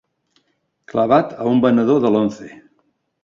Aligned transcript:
Clavat 0.93 1.35
a 1.45 1.45
un 1.51 1.61
venedor 1.67 2.01
de 2.07 2.13
l'Once. 2.17 2.49